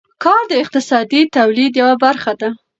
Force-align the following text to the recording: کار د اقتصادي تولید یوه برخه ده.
کار 0.23 0.43
د 0.51 0.53
اقتصادي 0.63 1.21
تولید 1.37 1.71
یوه 1.81 1.95
برخه 2.03 2.33
ده. 2.39 2.49